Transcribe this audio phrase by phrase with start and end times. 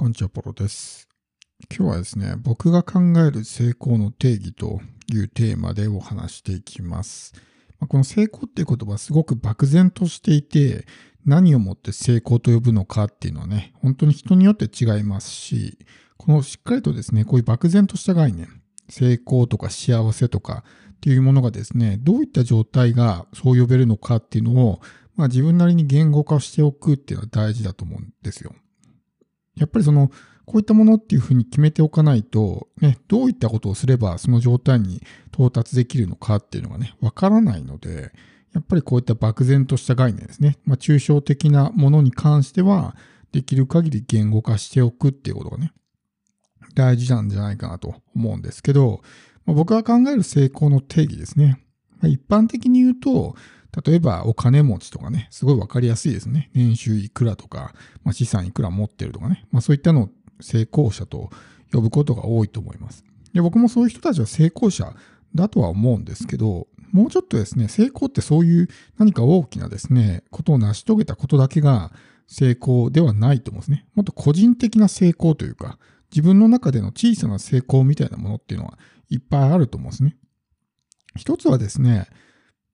[0.00, 1.10] こんにちは、ポロです。
[1.70, 4.80] 今日はですね、僕が考える成功の定義と
[5.12, 7.34] いうテーマでお話していきます。
[7.86, 10.86] この成功っていう言葉はすごく漠然としていて、
[11.26, 15.76] 何をもって成功と呼ぶのかっていうのはね、本当に人によって違いますし、
[16.16, 18.48] このしっかりとですね、こういう漠然とした概念、
[18.88, 24.80] 成功とか幸せとかっていうものがですね、どういった状態がそう呼べるのかっていうのを、
[25.14, 28.54] まあ自分なりに言語化しておくっていうのは大事だと思うんですよ。
[29.56, 30.10] やっぱりその、
[30.46, 35.00] こういったものっていうふうに決めておかないと、ね、どういったことをすればその状態に
[35.32, 38.12] 到達できるのかっていうのがね、わからないので、
[38.52, 40.58] やっぱりこういった漠然とした概念ですね。
[40.64, 42.96] まあ、抽象的なものに関しては、
[43.32, 45.72] できる限り言語化しておくっていうことがね、
[46.74, 49.02] 大事なんじゃないかなと思うんですけど、
[49.46, 51.62] まあ、僕が考える成功の定義ですね。
[52.00, 53.36] まあ、一般的に言うと、
[53.84, 56.50] 例えばお金持ちとかね、すごいわかりやすいですね。
[56.54, 57.74] 年収いくらとか、
[58.04, 59.46] まあ、資産いくら持ってるとかね。
[59.50, 60.08] まあ、そういったのを
[60.40, 61.30] 成功者と
[61.72, 63.04] 呼ぶことが多いと思います。
[63.32, 64.94] で僕もそういう人たちは成功者
[65.34, 68.68] だとは思うんですけど、もうちょっとですね、成功ってそういう
[68.98, 71.92] 何か大きなですね、ことを成し遂げたことだけが
[72.26, 73.86] 成功ではないと思うんですね。
[73.94, 75.78] もっと個人的な成功というか、
[76.10, 80.16] 自分の中での小さな成功みたいなものっていうのはいっぱいあると思うんですね。
[81.16, 82.08] 一つはですね、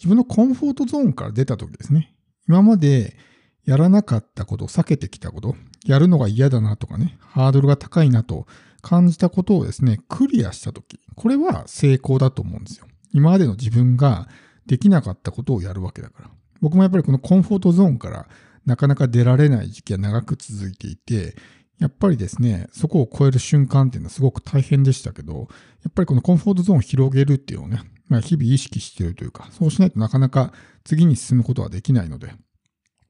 [0.00, 2.14] 自分のコンフォートゾーンから出た時ですね。
[2.48, 3.18] 今まで
[3.66, 8.46] やらなかったこと、避けてきたこと、やるのが嫌だなとかね、ハードルが高いなと
[8.80, 12.86] 感じたことをですね、クリアした時、これは成功だと思うんですよ。
[13.12, 14.26] 今までの自分が
[14.64, 16.30] できなかったことをやるわけだから。
[16.62, 18.26] 僕もやっぱりこのコンフォートゾーンから
[18.64, 21.36] なかなか出られない時期は長く続いていて、
[21.78, 25.48] やっぱりですね、そこを超える瞬間っていうのはすごく大変でしたけど、
[25.82, 30.52] やっぱりこのコンフォートゾーンを広げるっていうのをね、まあ、日々意識しているというか、そうしないとなかなか
[30.84, 32.34] 次に進むことはできないので、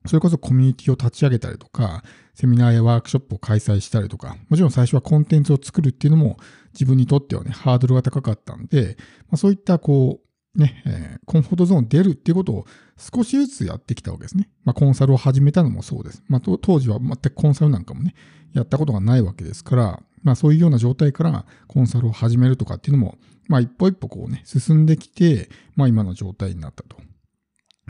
[0.06, 6.38] それこそコミュニティを立ち上げたりとか、セミナーやワークショップを開催したりとか、もちろん最初はコンテンツを作るっていうのも
[6.74, 12.66] 自分にとってはね、ハードルが高かったんで、まあ、そういったこう、ね、えー、コンフォートゾーン出るっていうことを
[12.96, 14.50] 少しずつやってきたわけですね。
[14.64, 16.22] まあ、コンサルを始めたのもそうです。
[16.28, 18.14] まあ、当時は全くコンサルなんかもね、
[18.52, 23.16] やったことがないわけですから、まあ、そういうような状態からコンサルを始めるとかっていうのも、
[23.48, 26.96] まあ、一歩一歩こうね、進んできて、まあ、今の状態になったと。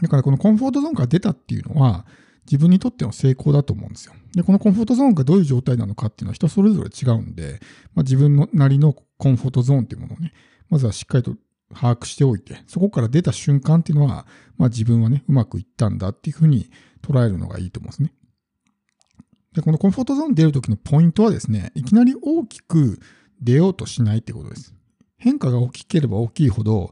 [0.03, 2.07] だからこのコンフォートゾーンから出たっていうのは、
[2.47, 4.15] 自分にとっての成功だと思うんですよ。
[4.35, 7.61] で、このコンフォートゾーンがどういう状態なのかっていうのは人それぞれ違うんで、
[7.95, 10.33] まあ、自分のなりのコンフォートゾーンっていうものをね、
[10.69, 11.37] まずはしっかりと
[11.75, 14.27] 把握しておいて、そこから出た瞬間っていうのは、
[14.57, 16.71] まあ自分はね、うまくいったんだっていうふうに
[17.03, 18.13] 捉えるのがいいと思うんですね。
[19.55, 23.01] で、このコンフォートゾーン出るときのポイントはですね、いきなり大きく
[23.41, 24.75] 出ようとしないってことです。
[25.17, 26.91] 変化が大きければ大きいほど、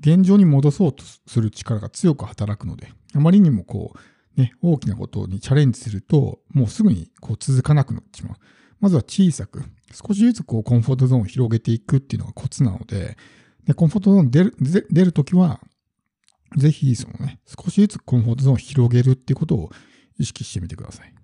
[0.00, 8.36] 現状に戻そうとする力が強く働くので、あまりにもこう、ね、大きなことにチャレンジすると、もうすぐにこう続かなくなってしまう。
[8.80, 9.62] まずは小さく、
[9.92, 13.16] 少しずつこうコンフォートゾーンを広げていくっていうのがコツなので、
[13.66, 14.54] でコンフォートゾーン出る、
[14.90, 15.60] 出るときは、
[16.56, 19.70] ぜひそのね、少しずつコンフォートゾーンを広げるっていうことを
[20.18, 21.14] 意識してみてください。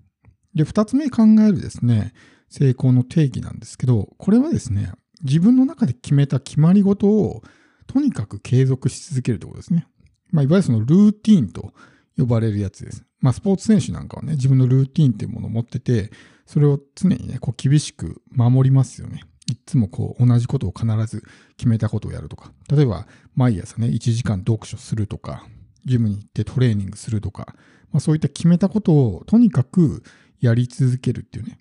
[0.54, 2.12] で、二つ目考えるですね、
[2.48, 4.92] 成功の定義なんですけど、これはですね、
[5.22, 7.42] 自分の中で決めた決まり事を
[7.86, 9.86] とにかく継続し続けるということですね。
[10.30, 11.72] まあ、いわゆるそのルーティーンと
[12.16, 13.04] 呼ばれるやつです。
[13.20, 16.10] まあ、スポーツ選手なんかはね、自分のルーティーンっていうものを持ってて、
[16.46, 19.22] それを常にね、こう厳しく守りますよね。
[19.50, 21.22] いつもこう同じことを必ず
[21.56, 22.52] 決めたことをやるとか。
[22.70, 25.46] 例えば、毎朝ね、1時間読書するとか、
[25.84, 27.54] ジムに行ってトレーニングするとか、
[27.90, 30.02] まあ、そういった決めたことをとにかく
[30.40, 31.58] やり続けるっていうね。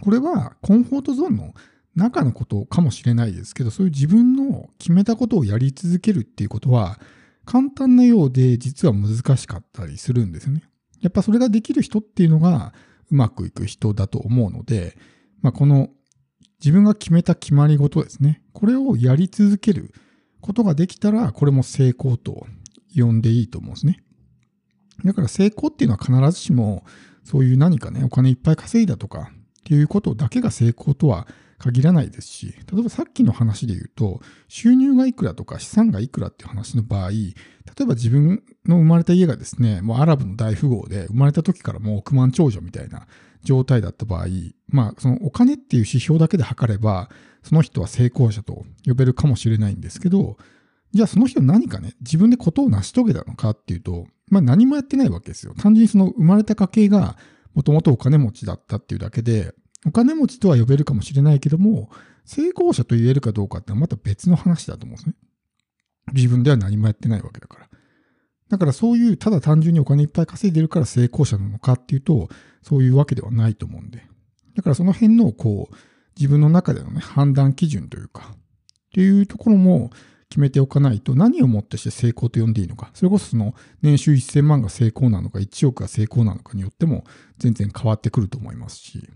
[0.00, 1.54] これはコンフォートゾーンの
[1.94, 7.00] 中のことかもしれないですけど、そういう自分の決めたことをやり続けるっていうことは、
[7.44, 10.62] 簡単なようで実は難しかったりするんですよね。
[11.00, 12.72] やっぱそれができる人っていうのが
[13.10, 14.96] うまくいく人だと思うので、
[15.40, 15.88] まあ、この
[16.60, 18.42] 自分が決めた決まり事ですね。
[18.52, 19.92] これをやり続ける
[20.40, 22.46] ことができたら、これも成功と
[22.94, 24.02] 呼んでいいと思うんですね。
[25.04, 26.84] だから成功っていうのは必ずしも、
[27.24, 37.34] そういう何かね、お金いっぱい稼いだとかっていうことだけが成功とは限らないですし、例えばさっきの話で言うと、収入がいくらとか資産がいくらっていう話の場合、例
[37.82, 43.06] えば自分の生まれた家がですね、もうアラブの大富豪で生まれた時からもう億万長者みたいな
[43.42, 44.26] 状態だった場合、
[44.68, 47.10] まあそのお金っていう指標だけで測れば、
[47.42, 50.36] その人は成功者と呼べるかもしれないんですけど、
[50.92, 55.54] じゃあその人何かね、自分でことを成し遂げたのかっていうと、まあ何もやってないわけですよ。
[55.54, 57.16] 単純にその生まれた家系が
[57.54, 59.54] もともとお金持ちだったっていうだけで、
[59.86, 61.90] お金持ちとは呼べるかもしれないけども、
[62.24, 65.14] 成功者と言えるかどうかってまた別の話だと思うんですね。
[66.12, 67.68] 自分では何もやってないわけだから。
[68.48, 72.28] だからそういう、ただ単純にお金いっぱい稼いでるから成功者なのかっていうと、
[72.62, 74.02] そういうわけではないと思うんで。
[74.56, 75.74] だからその辺の、こう、
[76.16, 79.90] 自分の中でのね、判断基準というか、っていうところも
[80.30, 87.04] 決めておかないと何をもってして成功と呼んでいいのか、それこそその年収1000万が成功なのか、1億が成功なのかによっても
[87.38, 89.08] 全然変わってくると思いますし、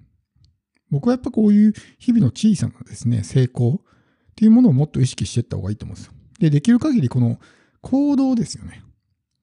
[0.92, 3.80] 僕はやっぱこういう日々の小さなですね、成功っ
[4.36, 6.12] ていうものをもっと意識していった方がいいと思うんですよ。
[6.38, 7.40] で、できる限りこの
[7.80, 8.82] 行動ですよね。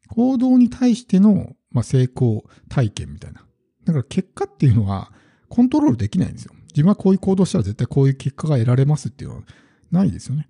[0.10, 3.44] 行動に対しての、まあ、成功体験みたいな。
[3.84, 5.12] だから結果っていうのは
[5.50, 6.54] コントロールできないんですよ。
[6.68, 9.42] 自分はこういう行動したら絶対こういう結果が得られますっていうのは
[9.92, 10.48] ないですよね。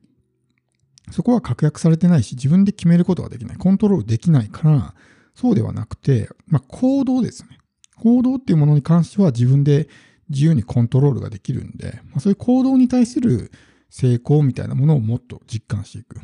[1.12, 3.58] そこは確約されてないし、自分で決めることができない。
[3.58, 4.96] コントロールできないから、
[5.34, 7.58] そうではなくて、まあ、行動ですよね。
[7.96, 9.88] 行動っていうものに関しては自分で
[10.30, 13.52] 自由にコントロールができるんで、まあ、そういう行動に対する
[13.90, 16.18] 成功みたいなものをもっと実感していく。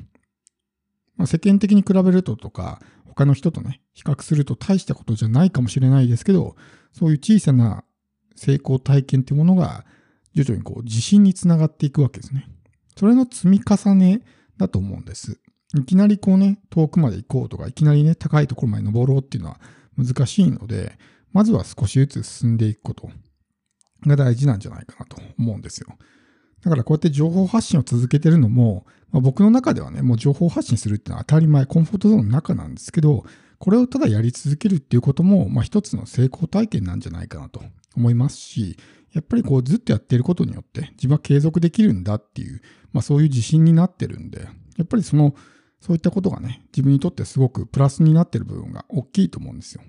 [1.18, 6.56] まあ、世間的に比べるととか、他の人とね、比較すると大したことじゃないかもしれないですけど、
[6.92, 7.84] そういう小さな
[8.36, 9.86] 成功体験っていうものが
[10.34, 12.48] 徐々にこう自信につながっていくわけですね。
[12.98, 14.22] それの積み重ね
[14.58, 15.40] だと思うんです。
[15.78, 19.60] いきなりこうね、遠くまで行こうとか、いきなりね、高いところまで登ろうっていうのは
[19.98, 20.98] 難しいので、
[21.32, 23.10] まずは少しずつ進んでいくこと
[24.10, 25.88] が大事なんじゃないかなと思うんですよ。
[26.62, 33.24] だからこうやって情報発信を続けてるのも、まあ、僕の中ではね、もう情報発信するっていうのは当たり前、コンフォートゾーンの中なんですけど、
[33.60, 37.62] これをただやり続けるっていうことも、まあ一つの成功体験なんじゃないかなと
[37.96, 38.78] 思いますし、
[39.14, 42.62] やっぱりこうずっとやってることによって自分は継続できるんだっていう、
[42.92, 45.36] まあそういう自信になってるんで、やっぱりその、
[45.80, 49.84] そういったことがね、自分にとってすごくプラスになってる部分が大きいと思うんですよ。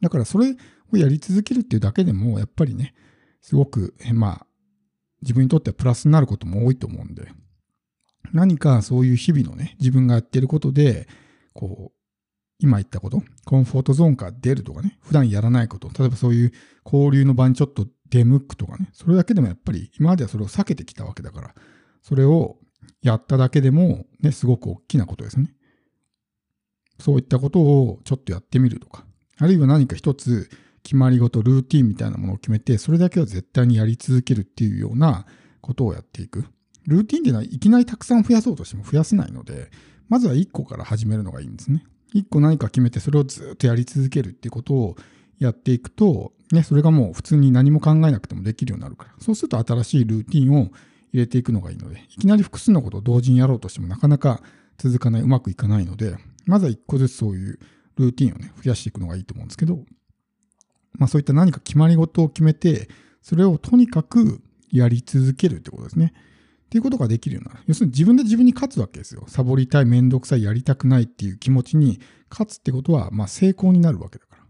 [0.00, 0.56] だからそれ
[0.92, 2.94] をやり続けるっていうだけでも、やっぱりね、
[3.48, 4.46] すごく、まあ、
[5.22, 7.32] 自分にとってはプラスになることも多いと思うんで、
[8.30, 11.08] 何かそういう日々のね、自分がやってることで、
[11.54, 11.98] こう、
[12.58, 16.52] 今言ったこと、コンフォートゾーンから出るとかね、普段やらないこと、例えばそういう
[16.84, 21.54] 交流の場にちょっと出向くとかね、それだけでもやっぱり今まではそれを避けてきたわけだから、
[22.02, 22.58] それを
[23.00, 25.54] やっただけでもね、すごく大きなことですね。
[27.00, 29.06] そういったことをちょっとやってみるとか、
[29.38, 30.50] あるいは何か一つ
[30.82, 35.26] 決まり事、ルーティンみたいなものを決めて、それだけは絶対にやり続けるっていうような
[35.60, 36.44] ことをやっていく。
[36.86, 39.70] ルーティンっていうのはいきなりたくさん増やそうとしても増やせないので、
[40.08, 41.84] まずは1個から始めるのがいいんですね。
[42.14, 44.96] 一個何か決めてそれをずっとやり続けるっていうことを
[45.38, 49.14] やっていくと、ね、それがもう普通に何も考えなくてもできるようになるから。
[49.18, 50.70] そうすると新しいルーティンを
[51.12, 54.42] 入れていくのがいいので、いきなり複数のことを同時にやろうとしてもなかなか
[54.78, 56.16] 続かない、うまくいかないので、
[56.46, 57.58] まずは一個ずつそういう
[57.96, 59.84] ルーティンをね、増やしていくのがいいと思うんですけど、
[60.98, 62.88] まあそういった何か決まり事を決めて、
[63.22, 66.12] それをとにかくやり続けるってことですね。
[66.66, 67.64] っていうことができるようになる。
[67.66, 69.24] 要するに自分で自分に勝つわけですよ。
[69.26, 71.98] サボりたい、めんどくさい、やりたくないっていう気持ちに
[72.30, 74.42] 勝つってことは、まあ成功になるわけだから。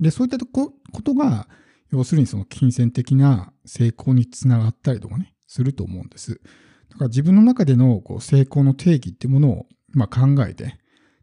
[0.00, 0.72] で、そういったこ
[1.02, 1.48] とが、
[1.90, 6.40] 要するにその金銭的な成功につながったりとかね、すると思うんです。
[6.90, 10.76] だから自分の中でのこう成功の定義ってものを、まあ、考えて、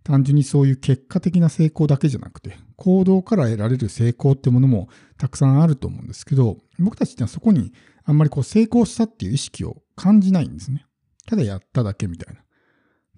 [0.06, 4.88] 単純にそういう結果的な成功だけじゃなくて、行動から得られる成功ってものも
[5.18, 7.74] たくさんあると思うんですけど、僕たちってはそこに
[8.04, 10.86] あんまりこう成功したっていう意識を感じないんですね。
[11.26, 12.40] ただやっただけみたいな。
[12.40, 12.46] だか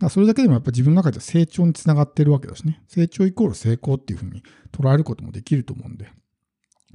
[0.05, 2.81] らそれだけでもやっぱ自分の中では成長につながってるわけだしね。
[2.87, 4.41] 成長イコール成功っていうふうに
[4.71, 6.09] 捉えることもできると思うんで、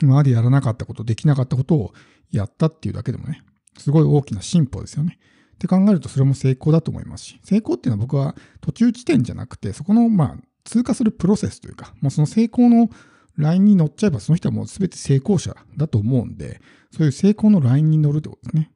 [0.01, 1.93] 今までやらなかったこと、できなかったことを
[2.31, 3.43] やったっていうだけでもね、
[3.77, 5.19] すごい大きな進歩ですよね。
[5.63, 12.91] って考えるとそれも成功だと思いますし、成功っていうのは僕は途中地点じゃなくて、そこのまあ通過するプロセスというか、もうその成功の
[13.37, 18.73] ラインに乗っちゃえばその人はもう全て成功者だと思うんで、そういう成功のラインに乗るってことですね。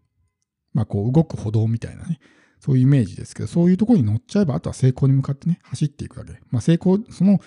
[0.72, 2.20] まあこう動く歩道みたいなね、
[2.60, 6.38] そういうイメージですけど、そういうところに乗っちゃえば、あとは成功に向かってね、走っていくだけ。
[6.50, 7.40] まあ成功、その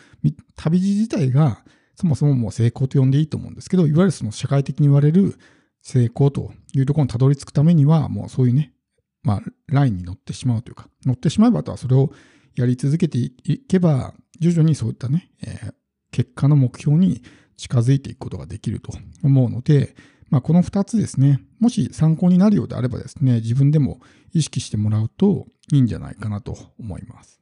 [0.56, 1.64] 旅路自体が、
[1.96, 5.38] そもそももう成功と呼んでいいと思うんですけど、いわゆるその社会的に言われる
[5.82, 8.74] 成功というところにたどり着くためには、もうそういうね、
[9.24, 12.12] まあラインに乗ってしまうというか、乗ってしまえば、あとはそれを
[12.56, 15.74] やり続けていけば、徐々にそういったね、えー、
[16.12, 17.22] 結果の目標に
[17.58, 18.92] 近づいていくことができると
[19.24, 19.96] 思うので、
[20.30, 24.00] まあ、この2つですね、もし参考になるようであればですね、自分でも
[24.34, 27.39] 意識してもらうといいんじゃないかなと思います。